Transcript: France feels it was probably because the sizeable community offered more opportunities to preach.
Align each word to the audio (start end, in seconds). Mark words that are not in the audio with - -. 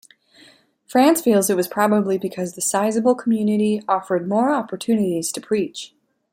France 0.87 1.21
feels 1.21 1.47
it 1.51 1.55
was 1.55 1.67
probably 1.67 2.17
because 2.17 2.53
the 2.55 2.61
sizeable 2.61 3.13
community 3.13 3.83
offered 3.87 4.27
more 4.27 4.49
opportunities 4.49 5.31
to 5.31 5.39
preach. 5.39 5.93